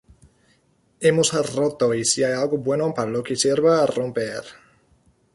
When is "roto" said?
1.55-1.93